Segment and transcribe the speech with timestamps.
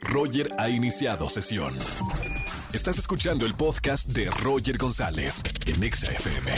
[0.00, 1.78] Roger ha iniciado sesión.
[2.72, 6.52] Estás escuchando el podcast de Roger González en Exa FM.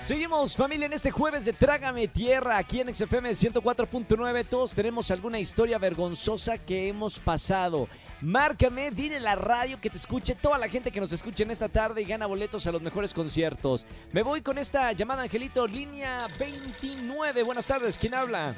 [0.00, 4.48] Seguimos familia en este jueves de Trágame Tierra aquí en XFM 104.9.
[4.48, 7.88] Todos tenemos alguna historia vergonzosa que hemos pasado.
[8.20, 11.68] Márcame, dile la radio que te escuche toda la gente que nos escuche en esta
[11.68, 13.84] tarde y gana boletos a los mejores conciertos.
[14.12, 17.42] Me voy con esta llamada Angelito, línea 29.
[17.42, 18.54] Buenas tardes, ¿quién habla?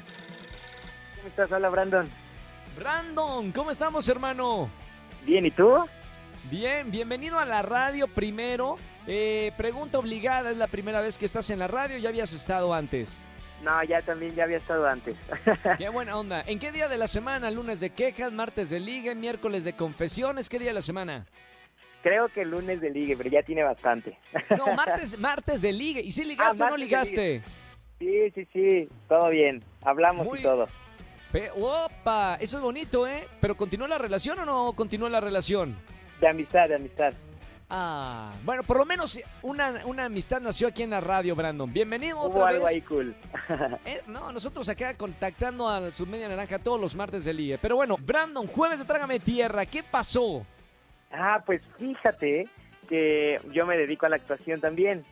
[1.17, 1.51] ¿Cómo estás?
[1.51, 2.24] Hola, Brandon.
[2.77, 4.69] Brandon, ¿cómo estamos hermano?
[5.25, 5.85] Bien, ¿y tú?
[6.51, 8.77] Bien, bienvenido a la radio primero.
[9.07, 11.99] Eh, pregunta obligada, ¿es la primera vez que estás en la radio?
[11.99, 13.21] ¿Ya habías estado antes?
[13.63, 15.17] No, ya también, ya había estado antes.
[15.79, 16.43] Qué buena onda.
[16.47, 17.51] ¿En qué día de la semana?
[17.51, 20.49] ¿Lunes de quejas, martes de liga, miércoles de confesiones?
[20.49, 21.27] ¿Qué día de la semana?
[22.03, 24.19] Creo que el lunes de ligue, pero ya tiene bastante.
[24.59, 26.01] No, martes, martes de liga.
[26.01, 27.43] ¿Y si ligaste Ah, o no ligaste?
[27.99, 29.63] Sí, sí, sí, todo bien.
[29.83, 30.67] Hablamos Muy- y todo.
[31.35, 32.37] Pe- ¡Opa!
[32.37, 33.27] Eso es bonito, ¿eh?
[33.41, 35.77] ¿Pero continuó la relación o no continuó la relación?
[36.21, 37.13] De amistad, de amistad.
[37.69, 41.73] Ah, bueno, por lo menos una, una amistad nació aquí en la radio, Brandon.
[41.73, 42.77] Bienvenido Hubo otra algo vez.
[42.77, 43.17] ahí cool.
[43.85, 47.59] Eh, no, nosotros acá contactando al Submedia Naranja todos los martes de ligue.
[47.61, 50.47] Pero bueno, Brandon, jueves de Trágame Tierra, ¿qué pasó?
[51.11, 52.47] ah, pues fíjate
[52.89, 55.05] que yo me dedico a la actuación también.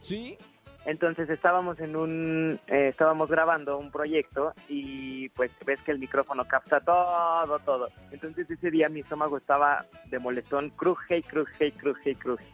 [0.00, 0.36] ¿Sí?
[0.84, 6.46] Entonces estábamos en un, eh, estábamos grabando un proyecto y pues ves que el micrófono
[6.46, 7.88] capta todo, todo.
[8.10, 12.44] Entonces ese día mi estómago estaba de molestón, cruje y cruje y cruje y cruje.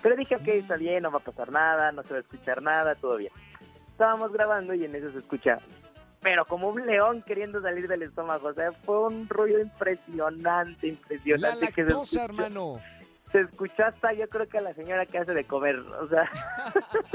[0.00, 2.62] Pero dije, ok, está bien, no va a pasar nada, no se va a escuchar
[2.62, 3.32] nada, todo bien.
[3.90, 5.58] Estábamos grabando y en eso se escucha,
[6.20, 8.48] pero como un león queriendo salir del estómago.
[8.48, 11.66] O sea, fue un ruido impresionante, La impresionante.
[11.68, 12.76] que se lactosa, hermano.
[13.32, 16.30] Se escuchó hasta yo creo que a la señora que hace de comer, o sea,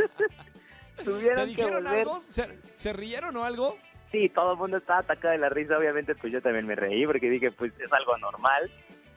[0.98, 2.00] ¿Te tuvieron que volver.
[2.00, 2.20] algo?
[2.20, 3.78] ¿Se, se rieron o algo?
[4.12, 7.06] Sí, todo el mundo estaba atacado de la risa, obviamente pues yo también me reí
[7.06, 8.72] porque dije pues es algo normal,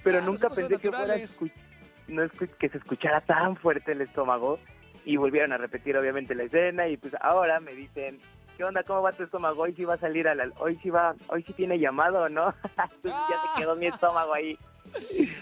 [0.05, 1.17] pero Claro, nunca pensé que fuera
[2.09, 2.23] no
[2.59, 4.59] que se escuchara tan fuerte el estómago
[5.05, 8.19] y volvieron a repetir obviamente la escena y pues ahora me dicen
[8.61, 8.83] ¿Qué onda?
[8.83, 9.63] ¿Cómo va tu estómago?
[9.63, 10.47] Hoy sí va a salir a la...
[10.59, 11.15] Hoy sí va...
[11.29, 12.53] Hoy sí tiene llamado, ¿no?
[13.03, 14.59] Ya se quedó mi estómago ahí.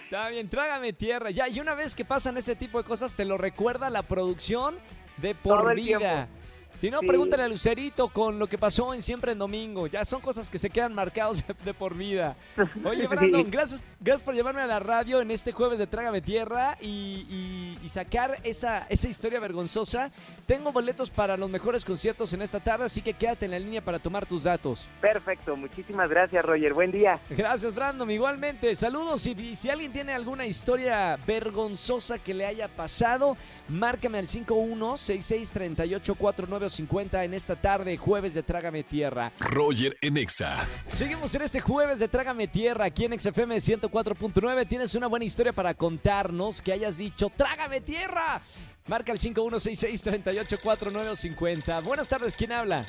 [0.04, 1.30] Está bien, trágame tierra.
[1.30, 4.76] Ya, y una vez que pasan ese tipo de cosas, te lo recuerda la producción
[5.18, 5.98] de por vida.
[5.98, 6.32] tiempo.
[6.78, 7.06] Si no, Sí.
[7.06, 9.86] pregúntale a Lucerito con lo que pasó en Siempre en Domingo.
[9.88, 12.36] Ya son cosas que se quedan marcados de, por vida.
[12.84, 13.50] Oye, Brandon, Sí.
[13.50, 17.78] gracias, gracias por llevarme a la radio en este jueves de Trágame Tierra y, y-
[17.84, 20.10] y sacar esa, esa historia vergonzosa.
[20.46, 23.80] Tengo boletos para los mejores conciertos en esta tarde, así que quédate en la línea
[23.82, 24.86] para tomar tus datos.
[25.00, 27.18] Perfecto, muchísimas gracias Roger, buen día.
[27.30, 28.08] Gracias, Brandon.
[28.10, 29.26] Igualmente, saludos.
[29.26, 33.36] Y si alguien tiene alguna historia vergonzosa que le haya pasado,
[33.68, 39.32] márcame al 5166384950 en esta tarde, jueves de Trágame Tierra.
[39.38, 40.66] Roger en Exa.
[40.86, 44.68] Seguimos en este jueves de Trágame Tierra aquí en XFM 104.9.
[44.68, 48.40] Tienes una buena historia para contarnos que hayas dicho ¡Trágame Tierra!
[48.86, 51.84] Marca el 5166384950.
[51.84, 52.84] Buenas tardes, ¿quién habla?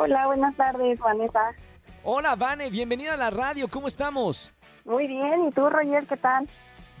[0.00, 1.52] Hola, buenas tardes, Vanessa.
[2.02, 3.68] Hola, Vane, bienvenida a la radio.
[3.68, 4.50] ¿Cómo estamos?
[4.84, 6.48] Muy bien, ¿y tú, Roger, qué tal?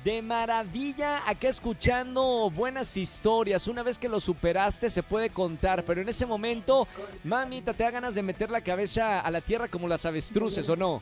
[0.04, 3.66] De maravilla, acá escuchando buenas historias.
[3.66, 6.86] Una vez que lo superaste se puede contar, pero en ese momento,
[7.24, 10.76] mamita, te da ganas de meter la cabeza a la tierra como las avestruces, ¿o
[10.76, 11.00] no?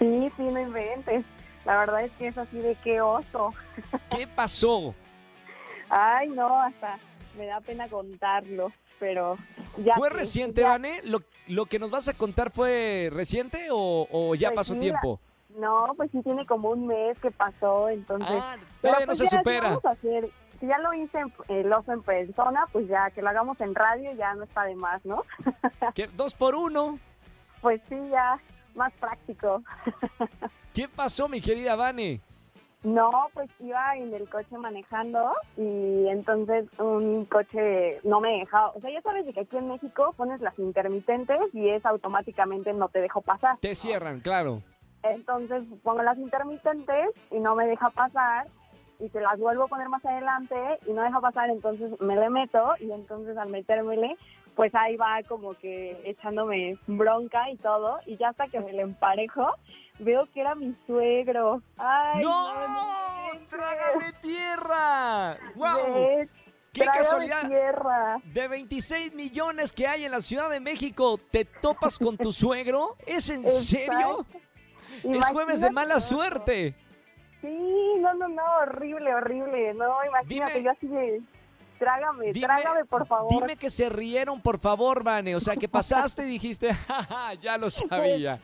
[0.00, 1.24] Sí, sí, no inventes.
[1.64, 3.54] La verdad es que es así de qué oso.
[4.10, 4.94] ¿Qué pasó?
[5.88, 6.98] Ay, no, hasta
[7.36, 9.38] me da pena contarlo, pero
[9.84, 9.94] ya.
[9.94, 11.02] ¿Fue reciente, ya- Vane?
[11.04, 14.80] ¿Lo, lo que nos vas a contar fue reciente o, o ya Pues pasó sí,
[14.80, 15.20] tiempo?
[15.58, 18.28] No, pues sí tiene como un mes que pasó, entonces.
[18.40, 19.68] Ah, Pero todavía no pues se ya, si supera.
[19.68, 20.30] vamos a hacer-
[20.60, 23.74] si ya lo hice en, el oso en persona, pues ya que lo hagamos en
[23.74, 25.22] radio ya no está de más, ¿no?
[26.16, 26.98] Dos por uno.
[27.60, 28.38] Pues sí, ya
[28.74, 29.62] más práctico.
[30.74, 32.20] ¿Qué pasó, mi querida Vane?
[32.84, 38.70] No, pues iba en el coche manejando y entonces un coche no me dejaba.
[38.70, 42.88] O sea, ya sabes que aquí en México pones las intermitentes y es automáticamente no
[42.88, 43.58] te dejo pasar.
[43.58, 44.62] Te cierran, claro.
[45.02, 48.46] Entonces pongo las intermitentes y no me deja pasar
[48.98, 50.56] y te las vuelvo a poner más adelante
[50.86, 54.16] y no deja pasar, entonces me le meto y entonces al metérmele,
[54.56, 58.82] pues ahí va como que echándome bronca y todo y ya hasta que me le
[58.82, 59.54] emparejo,
[60.00, 61.62] veo que era mi suegro.
[61.76, 62.48] Ay, ¡No!
[63.32, 63.48] inventes.
[63.48, 65.38] ¡Trágame tierra!
[65.54, 66.28] ¡Wow!
[66.72, 67.48] ¡Qué casualidad!
[67.48, 68.20] tierra.
[68.24, 72.96] De 26 millones que hay en la Ciudad de México, ¿te topas con tu suegro?
[73.06, 74.26] ¿Es en serio?
[75.04, 76.74] Es jueves de mala suerte.
[77.40, 79.74] Sí, no, no, no, horrible, horrible.
[79.74, 81.22] No, imagínate, Dime- yo así de...
[81.78, 83.30] Trágame, Dime- trágame, por favor.
[83.30, 85.36] Dime que se rieron, por favor, Vane.
[85.36, 88.40] O sea, que pasaste y dijiste, "Ja, ja, ya lo sabía.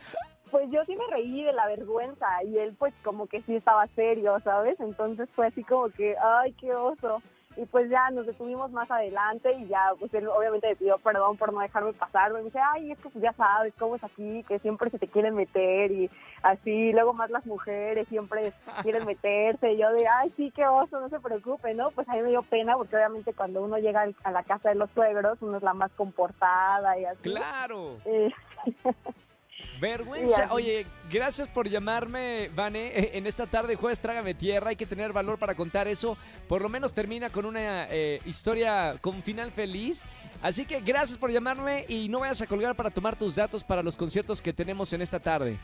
[0.53, 3.89] pues yo sí me reí de la vergüenza y él pues como que sí estaba
[3.89, 4.79] serio, ¿sabes?
[4.79, 7.21] Entonces fue así como que, ay, qué oso.
[7.57, 11.37] Y pues ya nos detuvimos más adelante y ya, pues él obviamente me pidió perdón
[11.37, 12.33] por no dejarme pasar.
[12.33, 15.09] Me dice, ay, es que pues ya sabes cómo es aquí, que siempre se te
[15.09, 16.11] quieren meter y
[16.43, 16.93] así.
[16.93, 18.53] Luego más las mujeres siempre
[18.83, 19.73] quieren meterse.
[19.73, 21.91] Y yo de, ay, sí, qué oso, no se preocupe, ¿no?
[21.91, 24.75] Pues a mí me dio pena porque obviamente cuando uno llega a la casa de
[24.75, 27.23] los suegros, uno es la más comportada y así.
[27.23, 27.99] ¡Claro!
[28.05, 28.31] Eh,
[29.81, 30.49] Vergüenza.
[30.53, 32.87] Oye, gracias por llamarme, Vane.
[32.89, 34.71] Eh, En esta tarde, jueves, trágame tierra.
[34.71, 36.17] Hay que tener valor para contar eso.
[36.49, 40.05] Por lo menos termina con una eh, historia con final feliz.
[40.43, 43.83] Así que gracias por llamarme y no vayas a colgar para tomar tus datos para
[43.83, 45.59] los conciertos que tenemos en esta tarde.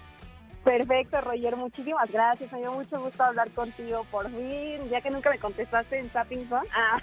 [0.64, 2.52] Perfecto, Roger, muchísimas gracias.
[2.52, 6.48] Me dio mucho gusto hablar contigo por fin, ya que nunca me contestaste en Zapping
[6.48, 6.68] Zone.
[6.74, 7.00] Ah.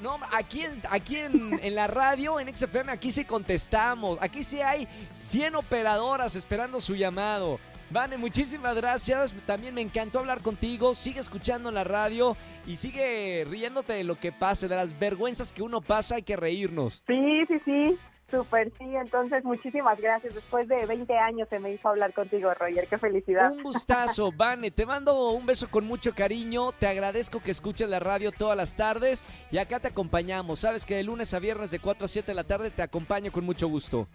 [0.00, 4.18] No, no, aquí, en, aquí en, en la radio, en XFM, aquí sí contestamos.
[4.20, 7.60] Aquí sí hay 100 operadoras esperando su llamado.
[7.92, 9.34] Vane, muchísimas gracias.
[9.46, 10.94] También me encantó hablar contigo.
[10.94, 12.36] Sigue escuchando la radio
[12.66, 16.16] y sigue riéndote de lo que pase, de las vergüenzas que uno pasa.
[16.16, 17.02] Hay que reírnos.
[17.06, 17.98] Sí, sí, sí,
[18.32, 18.96] súper sí.
[18.96, 20.34] Entonces, muchísimas gracias.
[20.34, 22.88] Después de 20 años se me hizo hablar contigo, Roger.
[22.88, 23.52] Qué felicidad.
[23.52, 24.72] Un gustazo, Vane.
[24.72, 26.72] Te mando un beso con mucho cariño.
[26.72, 30.60] Te agradezco que escuches la radio todas las tardes y acá te acompañamos.
[30.60, 33.30] Sabes que de lunes a viernes de 4 a 7 de la tarde te acompaño
[33.30, 34.08] con mucho gusto.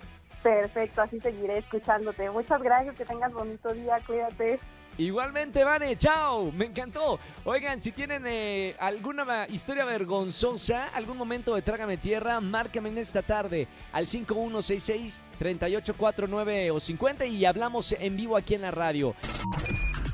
[0.44, 2.30] Perfecto, así seguiré escuchándote.
[2.30, 4.60] Muchas gracias, que tengas bonito día, cuídate.
[4.98, 7.20] Igualmente, Vane, chao, me encantó.
[7.46, 13.22] Oigan, si tienen eh, alguna historia vergonzosa, algún momento de Trágame Tierra, márcame en esta
[13.22, 19.14] tarde al 5166-3849 o 50 y hablamos en vivo aquí en la radio.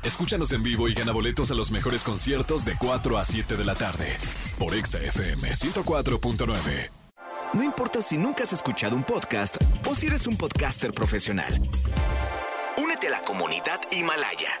[0.02, 3.64] Escúchanos en vivo y gana boletos a los mejores conciertos de 4 a 7 de
[3.64, 4.18] la tarde
[4.58, 6.90] por Exa FM 104.9.
[7.54, 9.56] No importa si nunca has escuchado un podcast
[9.88, 11.54] o si eres un podcaster profesional.
[12.76, 14.60] Únete a la comunidad Himalaya.